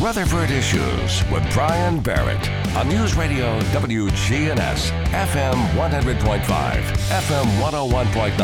[0.00, 8.38] Rutherford Issues with Brian Barrett on News Radio WGNS, FM 100.5, FM 101.9,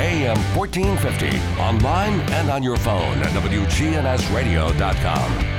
[0.00, 5.58] AM 1450, online and on your phone at WGNSradio.com.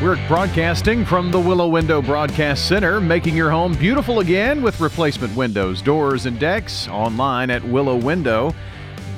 [0.00, 5.34] We're broadcasting from the Willow Window Broadcast Center, making your home beautiful again with replacement
[5.34, 7.64] windows, doors, and decks online at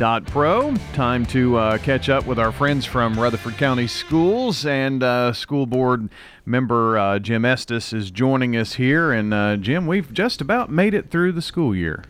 [0.01, 0.75] willowwindow.pro.
[0.95, 5.67] Time to uh, catch up with our friends from Rutherford County Schools, and uh, school
[5.67, 6.09] board
[6.47, 9.13] member uh, Jim Estes is joining us here.
[9.13, 12.05] And uh, Jim, we've just about made it through the school year.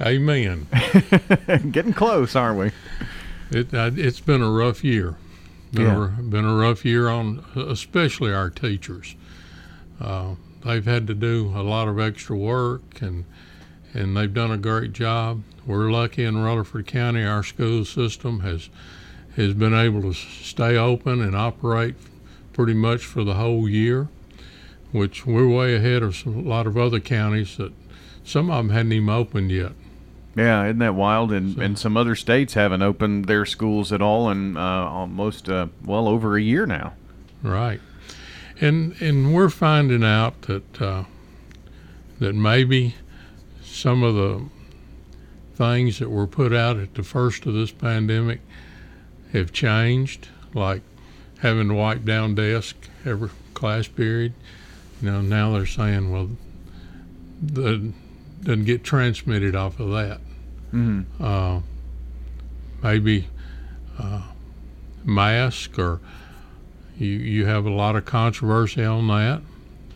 [0.00, 0.66] Amen.
[1.70, 2.70] Getting close, aren't we?
[3.58, 5.16] It, uh, it's been a rough year.
[5.72, 6.18] Been, Yeah.
[6.18, 9.14] a, been a rough year on especially our teachers.
[10.00, 13.24] Uh, they've had to do a lot of extra work and
[13.94, 15.42] and they've done a great job.
[15.68, 17.22] We're lucky in Rutherford County.
[17.24, 18.70] Our school system has
[19.36, 21.94] has been able to stay open and operate
[22.54, 24.08] pretty much for the whole year,
[24.92, 27.72] which we're way ahead of some, a lot of other counties that
[28.24, 29.72] some of them hadn't even opened yet.
[30.34, 31.32] Yeah, isn't that wild?
[31.32, 35.66] And and some other states haven't opened their schools at all in uh, almost uh,
[35.84, 36.94] well over a year now.
[37.42, 37.82] Right,
[38.58, 41.04] and and we're finding out that uh,
[42.20, 42.94] that maybe
[43.62, 44.48] some of the
[45.58, 48.40] things that were put out at the first of this pandemic
[49.32, 50.82] have changed, like
[51.40, 54.32] having to wipe down desk every class period.
[55.02, 56.30] You know, now they're saying, well,
[57.42, 57.92] the
[58.42, 60.20] doesn't get transmitted off of that.
[60.72, 61.22] Mm-hmm.
[61.22, 61.60] Uh,
[62.82, 63.26] maybe
[63.98, 64.22] uh,
[65.04, 66.00] mask or
[66.96, 69.42] you you have a lot of controversy on that,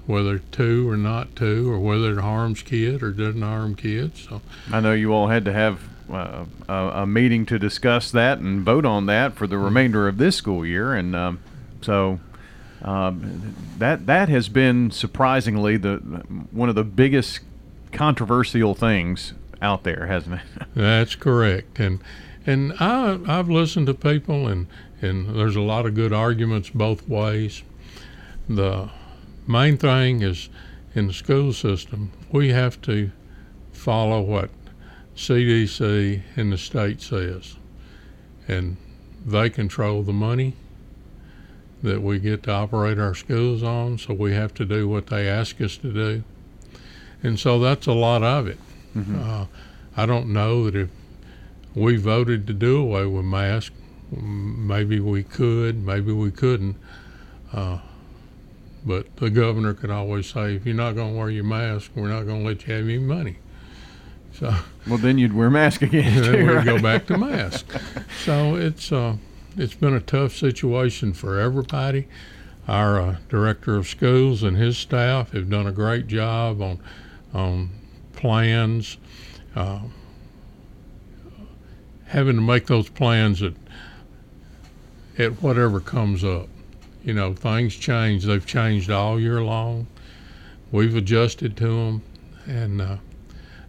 [0.06, 4.26] whether two or not two, or whether it harms kids or doesn't harm kids.
[4.28, 8.38] So I know you all had to have uh, a, a meeting to discuss that
[8.38, 11.40] and vote on that for the remainder of this school year, and um,
[11.80, 12.20] so
[12.82, 15.98] um, that that has been surprisingly the
[16.50, 17.40] one of the biggest
[17.92, 20.66] controversial things out there, hasn't it?
[20.74, 21.78] that's correct.
[21.78, 22.00] And
[22.44, 24.66] and I I've listened to people and
[25.00, 27.62] and there's a lot of good arguments both ways.
[28.48, 28.90] The
[29.46, 30.48] main thing is
[30.94, 33.10] in the school system we have to
[33.72, 34.50] follow what
[35.16, 37.56] CDC and the state says,
[38.48, 38.76] and
[39.24, 40.54] they control the money
[41.82, 43.98] that we get to operate our schools on.
[43.98, 46.24] So we have to do what they ask us to do,
[47.22, 48.58] and so that's a lot of it.
[49.16, 49.46] Uh,
[49.96, 50.88] I don't know that if
[51.74, 53.74] we voted to do away with masks,
[54.10, 56.76] maybe we could, maybe we couldn't.
[57.52, 57.78] Uh,
[58.84, 62.08] but the governor could always say, if you're not going to wear your mask, we're
[62.08, 63.38] not going to let you have any money.
[64.32, 64.54] So
[64.88, 66.16] well, then you'd wear a mask again.
[66.16, 66.64] and then too, we right?
[66.64, 67.66] go back to mask.
[68.24, 69.16] So it's uh,
[69.56, 72.08] it's been a tough situation for everybody.
[72.68, 76.80] Our uh, director of schools and his staff have done a great job on
[77.34, 77.70] on
[78.12, 78.98] plans,
[79.56, 79.80] uh,
[82.06, 83.54] having to make those plans at
[85.18, 86.48] at whatever comes up.
[87.04, 88.24] You know, things change.
[88.24, 89.86] They've changed all year long.
[90.70, 92.02] We've adjusted to them,
[92.46, 92.96] and uh,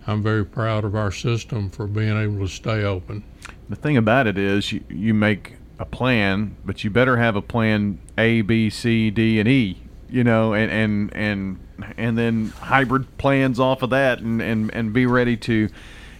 [0.06, 3.24] I'm very proud of our system for being able to stay open.
[3.70, 7.42] The thing about it is, you, you make a plan, but you better have a
[7.42, 9.78] plan A, B, C, D, and E.
[10.10, 11.60] You know, and and and
[11.98, 15.70] and then hybrid plans off of that, and and and be ready to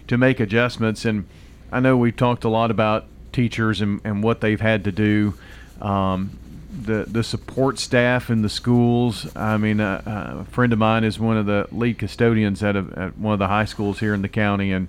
[0.08, 1.04] to make adjustments.
[1.04, 1.26] And
[1.70, 5.34] I know we've talked a lot about teachers and and what they've had to do.
[5.80, 6.38] Um,
[6.82, 9.34] the the support staff in the schools.
[9.36, 12.76] I mean, uh, uh, a friend of mine is one of the lead custodians at,
[12.76, 14.88] a, at one of the high schools here in the county, and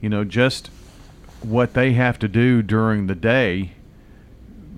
[0.00, 0.70] you know just
[1.42, 3.72] what they have to do during the day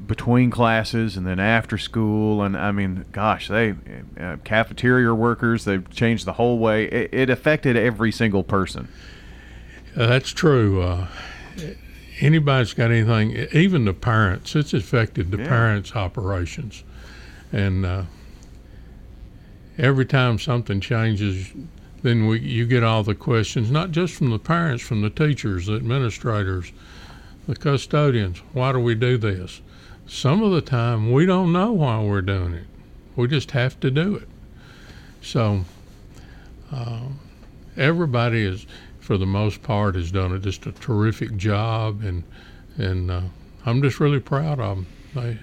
[0.07, 3.75] between classes and then after school and i mean gosh they
[4.19, 8.89] uh, cafeteria workers they've changed the whole way it, it affected every single person
[9.97, 10.81] Uh, that's true.
[10.81, 11.09] Uh,
[12.21, 15.49] anybody's got anything, even the parents, it's affected the Yeah.
[15.49, 16.85] parents' operations.
[17.53, 18.03] And uh,
[19.79, 21.50] every time something changes,
[22.03, 25.67] then we, you get all the questions, not just from the parents, from the teachers,
[25.67, 26.73] the administrators,
[27.47, 28.38] the custodians.
[28.53, 29.61] Why do we do this?
[30.06, 32.65] Some of the time, we don't know why we're doing it.
[33.17, 34.29] We just have to do it.
[35.23, 35.65] So,
[36.70, 37.19] um,
[37.76, 38.67] everybody is,
[39.08, 42.25] for the most part, has done a, just a terrific job, and
[42.76, 43.22] and uh,
[43.64, 44.87] I'm just really proud of them.
[45.14, 45.38] They,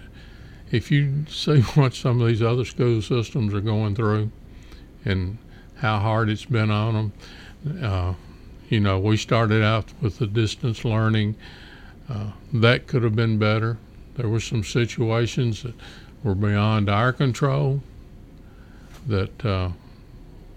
[0.69, 4.29] if you see what some of these other school systems are going through,
[5.03, 5.39] and
[5.77, 7.11] how hard it's been on
[7.65, 8.13] them, uh,
[8.69, 11.35] you know, we started out with the distance learning.
[12.07, 13.79] Uh, that could have been better.
[14.15, 15.73] there were some situations that
[16.23, 17.81] were beyond our control.
[19.07, 19.69] That uh,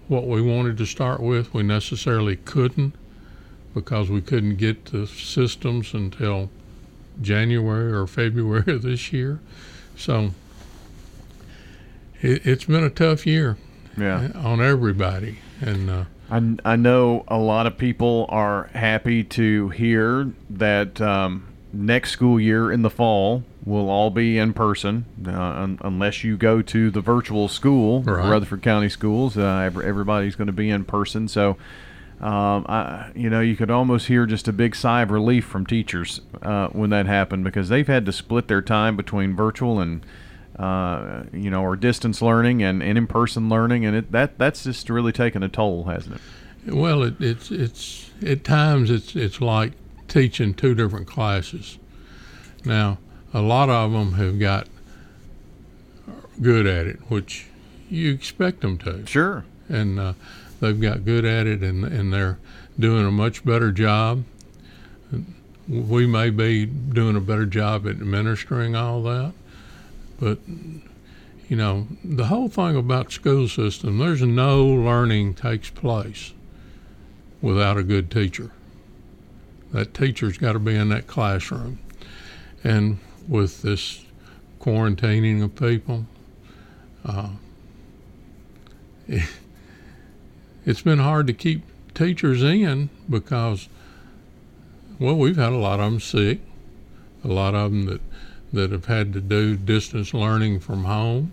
[0.09, 2.95] what we wanted to start with, we necessarily couldn't
[3.75, 6.49] because we couldn't get the systems until
[7.21, 9.39] January or February of this year.
[9.95, 10.31] So
[12.21, 13.57] it, has been a tough year
[13.97, 14.31] yeah.
[14.35, 15.39] on everybody.
[15.61, 21.47] And uh, I, I know a lot of people are happy to hear that um,
[21.71, 26.37] next school year in the fall will all be in person, uh, un- unless you
[26.37, 28.29] go to the virtual school, right.
[28.29, 29.37] Rutherford County Schools.
[29.37, 31.57] Uh, everybody's going to be in person, so.
[32.21, 35.65] Um, I, you know, you could almost hear just a big sigh of relief from
[35.65, 40.05] teachers uh, when that happened because they've had to split their time between virtual and
[40.59, 44.89] uh, you know, or distance learning and, and in-person learning, and it, that that's just
[44.89, 46.73] really taken a toll, hasn't it?
[46.73, 49.71] Well, it, it's it's at times it's it's like
[50.09, 51.77] teaching two different classes.
[52.65, 52.97] Now,
[53.33, 54.67] a lot of them have got
[56.41, 57.47] good at it, which
[57.89, 59.05] you expect them to.
[59.05, 59.45] Sure.
[59.67, 60.13] And uh,
[60.59, 62.39] they've got good at it, and and they're
[62.77, 64.23] doing a much better job.
[65.67, 69.33] We may be doing a better job at administering all that,
[70.19, 76.33] but you know, the whole thing about school system, there's no learning takes place
[77.41, 78.51] without a good teacher.
[79.71, 81.79] That teacher's got to be in that classroom.
[82.63, 84.03] And with this
[84.59, 86.05] quarantining of people,
[87.05, 87.29] uh,
[89.07, 89.29] it,
[90.65, 91.63] it's been hard to keep
[91.93, 93.69] teachers in because,
[94.99, 96.39] well, we've had a lot of them sick,
[97.23, 98.01] a lot of them that
[98.51, 101.31] that have had to do distance learning from home.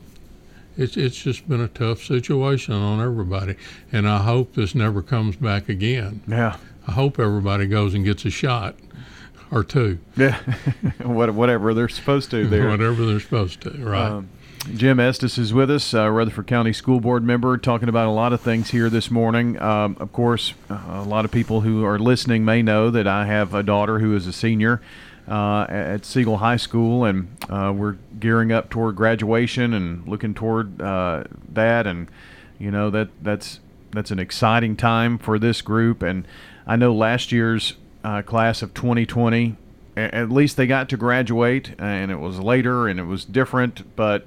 [0.77, 3.56] It's it's just been a tough situation on everybody,
[3.93, 6.23] and I hope this never comes back again.
[6.29, 6.56] Yeah.
[6.87, 8.77] I hope everybody goes and gets a shot
[9.50, 9.99] or two.
[10.17, 10.38] Yeah.
[11.03, 12.47] whatever they're supposed to.
[12.47, 12.69] There.
[12.71, 13.71] whatever they're supposed to.
[13.71, 14.03] Right.
[14.03, 14.29] Um,
[14.75, 18.33] Jim Estes is with us, uh, Rutherford County School Board member, talking about a lot
[18.33, 19.61] of things here this morning.
[19.62, 23.27] Um, of course, uh, a lot of people who are listening may know that I
[23.27, 24.83] have a daughter who is a senior
[25.29, 30.81] uh, at Siegel High School, and uh, we're gearing up toward graduation and looking toward
[30.81, 31.87] uh, that.
[31.87, 32.09] And
[32.59, 33.61] you know that that's
[33.93, 36.03] that's an exciting time for this group.
[36.03, 36.27] And
[36.67, 39.57] I know last year's uh, class of 2020,
[39.97, 44.27] at least they got to graduate, and it was later and it was different, but.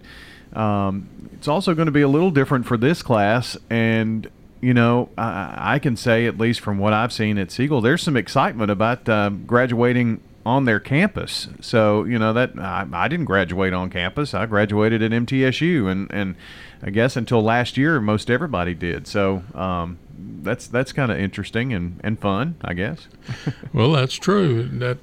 [0.51, 4.27] Um, it's also going to be a little different for this class, and
[4.62, 8.01] you know, I, I, can say, at least from what I've seen at Siegel, there's
[8.01, 11.47] some excitement about um, graduating on their campus.
[11.61, 14.33] So you know that I, I, didn't graduate on campus.
[14.33, 16.35] I graduated at MTSU, and and
[16.81, 19.05] I guess until last year, most everybody did.
[19.05, 23.07] So um, that's that's kind of interesting and, and fun, I guess.
[23.73, 24.63] well, that's true.
[24.63, 24.97] That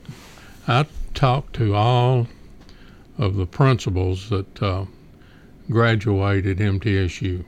[0.67, 2.27] I talked to all
[3.17, 4.87] of the principals that uh,
[5.71, 7.45] graduated MTSU,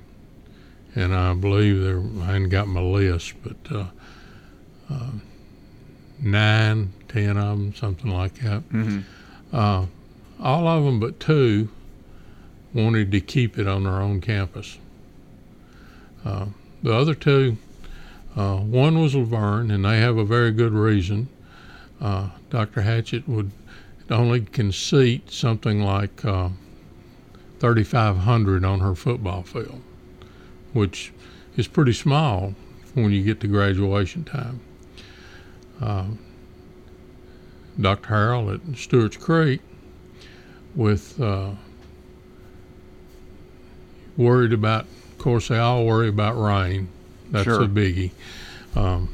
[0.94, 3.56] and I believe there I hadn't got my list, but.
[3.76, 3.86] Uh,
[4.90, 5.10] uh,
[6.20, 8.69] nine, ten of them, something like that.
[8.70, 9.00] Mm-hmm.
[9.52, 9.87] Uh,
[10.40, 11.69] all of them but two
[12.75, 14.78] wanted to keep it on their own campus.
[16.25, 16.46] Uh,
[16.82, 17.56] the other two,
[18.37, 21.28] uh, one was La Vergne, and they have a very good reason.
[22.00, 22.82] Uh, Dr.
[22.82, 23.50] Hatchett would
[24.10, 26.50] only concede something like uh,
[27.58, 29.81] 3,500 on her football field,
[30.72, 31.12] which
[31.56, 32.55] is pretty small
[32.94, 34.60] when you get to graduation time.
[35.81, 36.19] Um,
[37.81, 38.08] Dr.
[38.08, 39.61] Harrell at Stewart's Creek
[40.75, 41.51] with uh,
[44.17, 46.89] worried about, of course, they all worry about rain.
[47.31, 47.63] That's sure.
[47.63, 48.11] a biggie.
[48.75, 49.11] Um,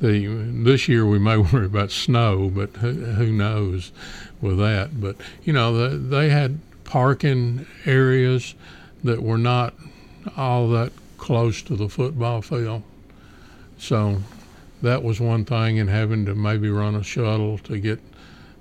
[0.00, 0.26] the
[0.62, 3.92] this year we may worry about snow, but who, who knows
[4.40, 5.00] with that?
[5.00, 8.54] But you know, the, they had parking areas
[9.04, 9.74] that were not
[10.36, 12.82] all that close to the football field,
[13.78, 14.22] so
[14.82, 18.00] that was one thing, and having to maybe run a shuttle to get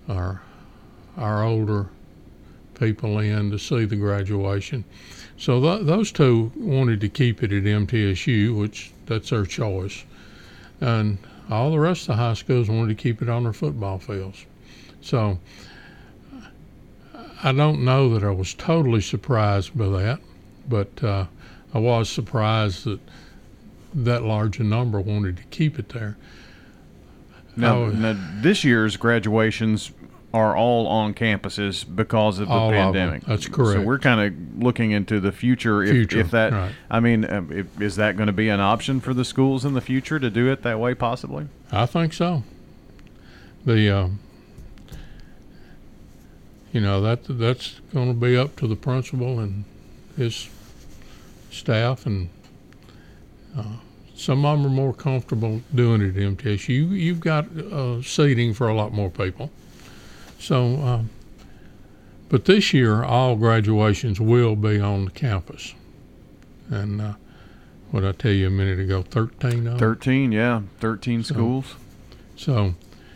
[0.07, 0.41] our
[1.17, 1.88] our older
[2.79, 4.84] people in to see the graduation.
[5.38, 10.03] So th- those two wanted to keep it at MTSU, which that's their choice,
[10.81, 11.17] and
[11.50, 14.45] all the rest of the high schools wanted to keep it on their football fields.
[15.01, 15.39] So
[17.43, 20.19] I don't know that I was totally surprised by that,
[20.67, 21.25] but uh,
[21.74, 23.00] I was surprised that
[23.95, 26.17] that large a number wanted to keep it there.
[27.55, 29.91] Now, now this year's graduations
[30.35, 33.21] are all on campuses because of the pandemic.
[33.21, 33.79] Of That's correct.
[33.79, 35.81] So we're kind of looking into the future.
[35.81, 36.71] If, future, if that, right.
[36.89, 39.73] I mean, um, if, is that going to be an option for the schools in
[39.73, 41.47] the future to do it that way, possibly?
[41.71, 42.43] I think so.
[43.63, 44.09] The uh,
[46.73, 49.63] you know that that's going to be up to the principal and
[50.17, 50.49] his
[51.49, 52.27] staff, and
[53.57, 53.77] uh,
[54.15, 56.69] some of them are more comfortable doing it at MTS.
[56.69, 59.51] You you've got uh, seating for a lot more people,
[60.39, 60.75] so.
[60.77, 61.01] Uh,
[62.27, 65.75] but this year, all graduations will be on the campus,
[66.72, 67.13] and uh,
[67.91, 69.60] what I tell you a minute ago, thirteen.
[69.60, 69.77] Of them.
[69.77, 71.75] 13, yeah, 13 So- schools.
[72.36, 72.74] So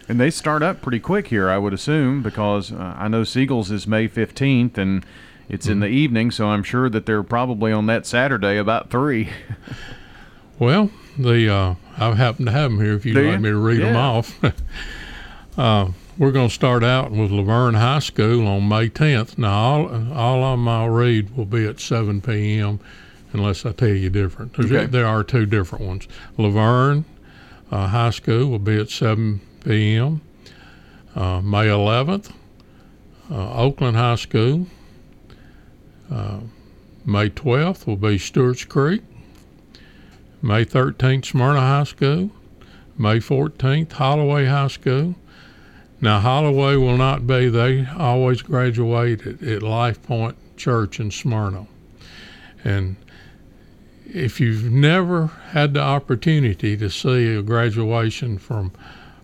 [0.08, 3.70] And they start up pretty quick here, I would assume, because uh, I know Siegel's
[3.72, 5.04] is May 15th and
[5.50, 5.96] it's in the Mm-hmm.
[5.96, 9.28] evening, so I'm sure that they're probably on that Saturday about 3.
[10.60, 12.94] Well, the uh, I happen to have them here.
[12.94, 13.40] If you'd Do like you?
[13.40, 14.38] me to read them off,
[15.58, 19.38] uh, we're going to start out with La Vergne High School on May 10th.
[19.38, 22.82] Now, all all of them I'll read will be at 7 p.m.
[23.32, 24.60] Unless I tell you different.
[24.60, 24.86] Okay.
[24.86, 26.08] There are two different ones.
[26.38, 27.06] La Vergne
[27.72, 30.22] uh, High School will be at 7 p.m.
[31.16, 32.34] Uh, May 11th,
[33.32, 34.68] uh, Oakland High School.
[36.12, 36.40] Uh,
[37.06, 39.04] May 12th will be Stewart's Creek.
[40.42, 42.32] May 13th, Smyrna High School.
[42.98, 45.16] May 14th, Holloway High School.
[46.02, 51.68] Now, Holloway will not be, they always graduate at, at Life Point Church in Smyrna.
[52.64, 52.96] And
[54.06, 58.72] if you've never had the opportunity to see a graduation from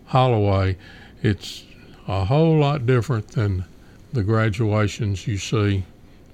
[0.06, 0.76] Holloway,
[1.22, 1.64] it's
[2.06, 3.64] a whole lot different than
[4.12, 5.84] the graduations you see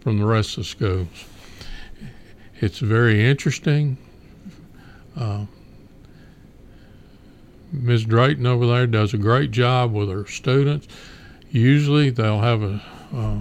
[0.01, 1.25] from the rest of the schools.
[2.61, 3.97] It's very interesting.
[5.17, 5.47] Uh,
[7.73, 8.05] Ms.
[8.05, 10.89] Drayton over there does a great job with her students.
[11.51, 12.83] Usually they'll have a,
[13.15, 13.39] uh,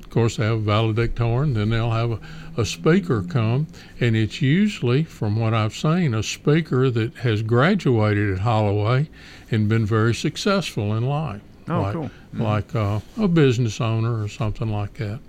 [0.00, 2.20] of course, they have a valedictorian, then they'll have a,
[2.56, 3.68] a speaker come,
[4.00, 9.08] and it's usually, from what I've seen, a speaker that has graduated at Holloway
[9.50, 11.40] and been very successful in life.
[11.68, 12.10] Oh, like, cool.
[12.34, 15.20] Like uh, a business owner or something like that.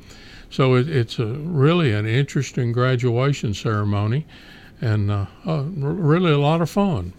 [0.50, 4.26] So it, it's a really an interesting graduation ceremony,
[4.82, 7.14] and uh, uh, really a lot of fun.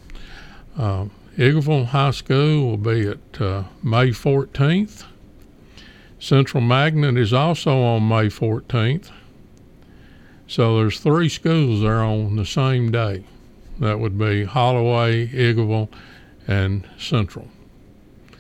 [0.79, 5.05] Uh, Eagleville High School will be at uh, May 14th.
[6.19, 9.11] Central Magnet is also on May 14th.
[10.47, 13.25] So there's three schools there on the same day.
[13.79, 15.89] That would be Holloway, Eagleville,
[16.47, 17.49] and Central.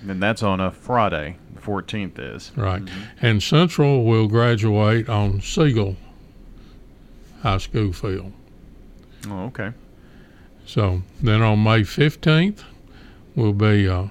[0.07, 1.37] And that's on a Friday.
[1.55, 2.53] The 14th is.
[2.57, 2.83] Right.
[3.23, 5.97] And Central will graduate on Siegel
[7.43, 8.33] High School field.
[9.29, 9.73] Oh, okay.
[10.67, 12.62] So then on May 15th
[13.35, 14.07] will be uh,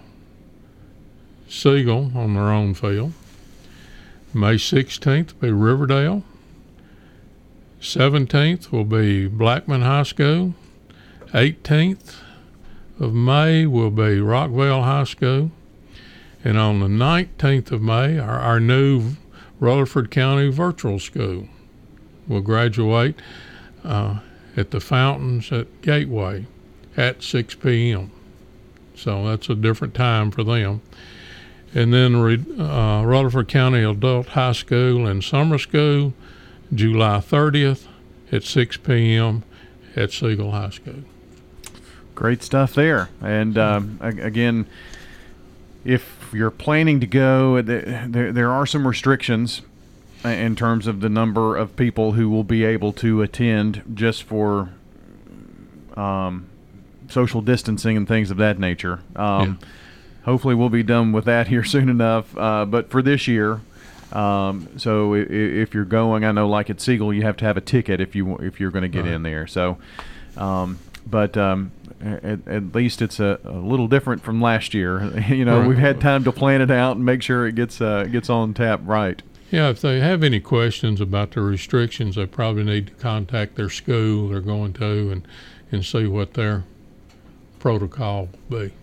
[1.47, 3.13] Siegel on their own field.
[4.33, 6.23] May 16th will be Riverdale.
[7.81, 10.53] 17th will be Blackman High School.
[11.33, 12.15] 18th
[12.99, 15.51] of May will be Rockvale High School.
[16.43, 19.13] And on the 19th of May, our, our new
[19.59, 21.47] Rutherford County Virtual School
[22.27, 23.19] will graduate
[23.83, 24.19] uh,
[24.57, 26.45] at the fountains at Gateway
[26.97, 28.11] at 6 p.m.
[28.95, 30.81] So that's a different time for them.
[31.73, 32.15] And then
[32.59, 36.13] uh, Rutherford County Adult High School and Summer School,
[36.73, 37.87] July 30th
[38.31, 39.43] at 6 p.m.
[39.95, 41.03] at Siegel High School.
[42.15, 43.09] Great stuff there.
[43.21, 44.67] And um, again,
[45.85, 49.61] if you're planning to go, there, there are some restrictions
[50.25, 54.69] in terms of the number of people who will be able to attend just for
[55.95, 56.47] um,
[57.07, 58.99] social distancing and things of that nature.
[59.15, 59.59] Um,
[60.25, 62.37] Hopefully, we'll be done with that here soon enough.
[62.37, 63.61] Uh, but for this year,
[64.11, 67.45] um, so i- i- if you're going, I know like at Siegel, you have to
[67.45, 69.13] have a ticket if you if you're going to get Right.
[69.13, 69.47] in there.
[69.47, 69.77] So,
[70.37, 70.77] um,
[71.09, 71.71] but um,
[72.01, 75.03] at, at least it's a, a little different from last year.
[75.29, 75.67] you know, Right.
[75.69, 78.53] we've had time to plan it out and make sure it gets uh, gets on
[78.53, 79.21] tap right.
[79.51, 83.69] Yeah, if they have any questions about the restrictions, they probably need to contact their
[83.69, 85.27] school they're going to and,
[85.71, 86.65] and see what their
[87.57, 88.73] protocol will be.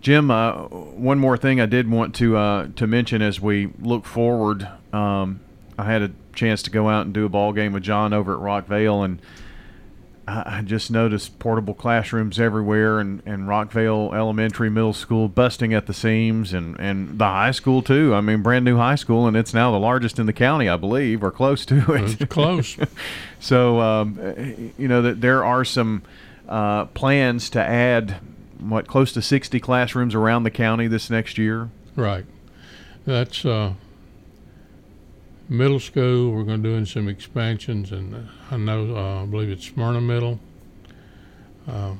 [0.00, 4.04] Jim, uh, one more thing I did want to uh, to mention as we look
[4.04, 4.68] forward.
[4.92, 5.40] Um,
[5.78, 8.34] I had a chance to go out and do a ball game with John over
[8.34, 9.20] at Rockvale, and
[10.28, 15.94] I, just noticed portable classrooms everywhere, and, and Rockvale Elementary, Middle School busting at the
[15.94, 18.12] seams, and, and the high school too.
[18.12, 20.76] I mean, brand new high school, and it's now the largest in the county, I
[20.76, 22.20] believe, or close to it.
[22.20, 22.76] It's close.
[23.38, 26.02] So, um, you know, that there are some
[26.48, 28.16] uh, plans to add
[28.58, 31.68] what close to 60 classrooms around the county this next year.
[31.94, 32.24] Right.
[33.04, 33.74] That's uh,
[35.48, 36.32] middle school.
[36.32, 38.18] We're going to do some expansions, and uh,
[38.50, 40.40] I know uh, I believe it's Smyrna Middle.
[41.68, 41.94] Uh,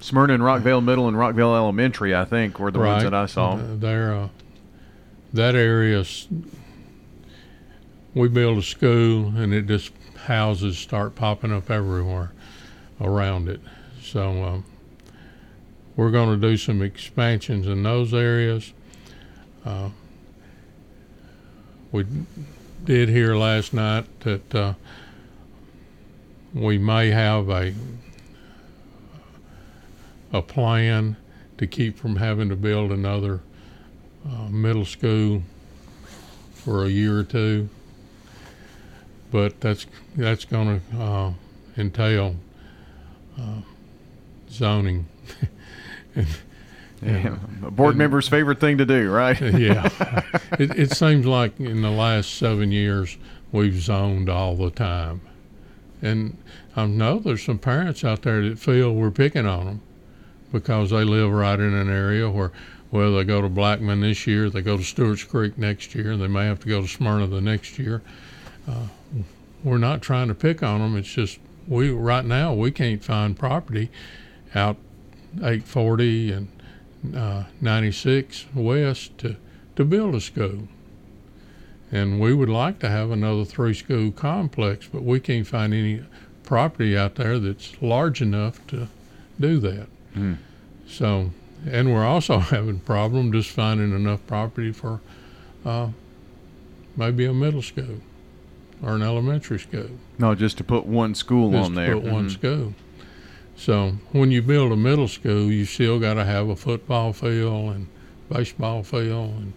[0.00, 2.92] Smyrna and Rockvale Middle and Rockvale Elementary, I think, were the right.
[2.92, 3.54] ones that I saw.
[3.54, 4.28] Uh, they're uh,
[5.32, 6.04] that area,
[8.14, 9.92] we build a school and it just
[10.26, 12.32] houses start popping up everywhere
[13.00, 13.60] around it.
[14.00, 14.64] So um,
[15.96, 18.72] we're going to do some expansions in those areas.
[19.64, 19.88] Uh,
[21.94, 22.04] we
[22.84, 24.74] did hear last night that uh,
[26.52, 27.72] we may have a
[30.32, 31.16] a plan
[31.56, 33.42] to keep from having to build another
[34.28, 35.44] uh, middle school
[36.52, 37.68] for a year or two.
[39.30, 39.86] But that's
[40.16, 41.32] that's going to uh,
[41.76, 42.34] entail
[43.38, 43.60] uh,
[44.50, 45.06] zoning.
[46.16, 46.26] and,
[47.04, 47.36] Yeah.
[47.64, 49.40] A board and- member's favorite thing to do, right?
[49.58, 49.90] yeah,
[50.58, 53.16] it, it seems like in the last seven years
[53.52, 55.20] we've zoned all the time,
[56.02, 56.36] and
[56.76, 59.80] I know there's some parents out there that feel we're picking on them
[60.52, 62.52] because they live right in an area where,
[62.90, 66.22] well, they go to Blackman this year, they go to Stewart's Creek next year, and
[66.22, 68.02] they may have to go to Smyrna the next year.
[68.68, 68.86] Uh,
[69.62, 70.96] we're not trying to pick on them.
[70.96, 73.90] It's just we right now we can't find property
[74.54, 74.76] out
[75.36, 76.48] 840 and
[77.14, 79.36] uh, 96 west to,
[79.76, 80.68] to build a school.
[81.92, 86.02] And we would like to have another three school complex, but we can't find any
[86.42, 88.88] property out there that's large enough to
[89.38, 89.86] do that.
[90.14, 90.34] Hmm.
[90.86, 91.30] So,
[91.70, 95.00] and we're also having problem just finding enough property for
[95.64, 95.88] uh,
[96.96, 98.00] maybe a middle school
[98.82, 101.94] or an elementary school No, just to put one school just on to there.
[101.94, 102.32] put one Mhm.
[102.32, 102.74] school.
[103.56, 107.74] So when you build a middle school, you still got to have a football field
[107.74, 107.86] and
[108.30, 109.52] baseball field, and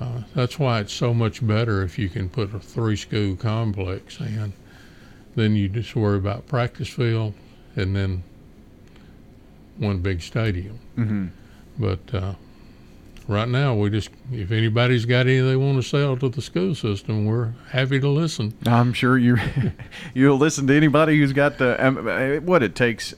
[0.00, 4.18] uh, that's why it's so much better if you can put a three school complex
[4.20, 4.52] in.
[5.36, 7.34] Then you just worry about practice field
[7.76, 8.24] and then
[9.78, 10.78] one big stadium.
[10.96, 11.30] Mhm.
[11.78, 12.34] But uh,
[13.30, 16.74] right now, we just if anybody's got any they want to sell to the school
[16.74, 18.54] system, we're happy to listen.
[18.66, 19.38] I'm sure you
[20.14, 23.14] you'll listen to anybody who's got the um, uh, what it takes.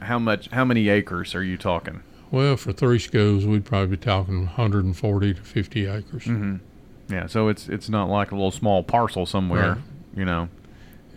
[0.00, 0.48] How much?
[0.50, 2.02] How many acres are you talking?
[2.30, 6.24] Well, for three schools, we'd probably be talking 140 to 50 acres.
[6.24, 6.56] hmm
[7.10, 9.78] Yeah, so it's it's not like a little small parcel somewhere, Right.
[10.16, 10.48] you know.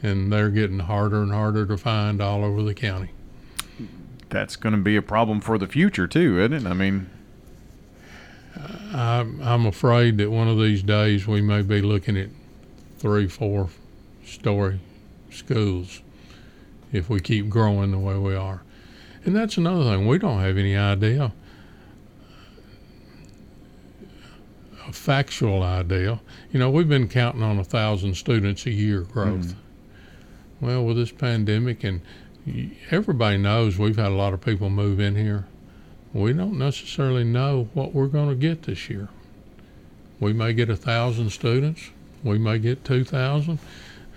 [0.03, 3.09] And they're getting harder and harder to find all over the county.
[4.29, 6.69] That's going to be a problem for the future too, isn't it?
[6.69, 7.09] I mean,
[8.95, 12.29] I'm, I'm afraid that one of these days we may be looking at
[12.97, 13.69] three, four
[14.25, 14.79] story
[15.29, 16.01] schools
[16.93, 18.63] if we keep growing the way we are.
[19.25, 20.08] And that's another thing.
[20.08, 21.34] We don't have any idea,
[24.88, 26.21] a factual idea.
[26.51, 29.47] You know, we've been counting on a thousand students a year growth.
[29.47, 30.65] Mm-hmm.
[30.65, 32.01] Well, with this pandemic, and
[32.91, 35.47] everybody knows we've had a lot of people move in here
[36.15, 39.10] we don't necessarily know what we're going to get this year.
[40.19, 41.89] We may get a thousand students.
[42.23, 43.60] We may get two thousand.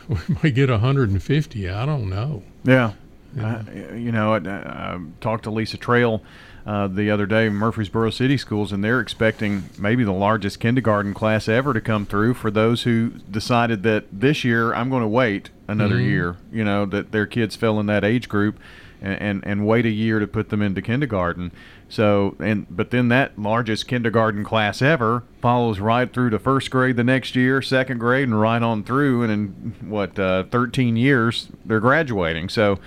[0.09, 1.69] We may get a hundred and fifty.
[1.69, 2.43] I don't know.
[2.65, 2.93] yeah,
[3.37, 3.63] Yeah.
[3.69, 6.23] I, you know, I, I talked to Lisa Trail
[6.65, 11.47] uh, the other day, Murfreesboro City Schools, and they're expecting maybe the largest kindergarten class
[11.47, 15.51] ever to come through for those who decided that this year I'm going to wait
[15.67, 16.05] another Mhm.
[16.07, 16.37] year.
[16.51, 18.59] You know, that their kids fell in that age group,
[19.03, 21.53] and, and and wait a year to put them into kindergarten.
[21.90, 26.96] So and but then that largest kindergarten class ever follows right through to first grade
[26.96, 29.22] the next year, second grade, and right on through.
[29.22, 32.51] And in what uh, 13 years they're graduating.
[32.51, 32.79] So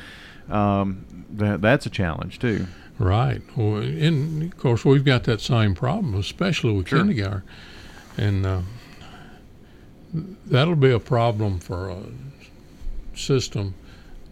[0.49, 2.67] um, that that's a challenge too.
[2.99, 3.41] Right.
[3.57, 6.99] Well, and of course, we've got that same problem, especially with Sure.
[6.99, 7.41] kindergarten,
[8.17, 8.61] and uh,
[10.45, 12.03] that'll be a problem for a
[13.15, 13.73] system,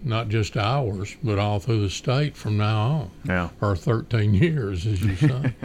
[0.04, 3.50] not just ours, but all through the state from now on, Yeah.
[3.62, 5.54] or 13 years, as you say.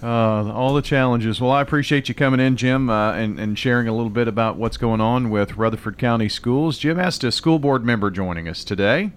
[0.00, 1.40] Uh, all the challenges.
[1.40, 4.54] Well, I appreciate you coming in, Jim, uh, and, and sharing a little bit about
[4.56, 6.78] what's going on with Rutherford County Schools.
[6.78, 9.10] Jim Estes, school board member, joining us today.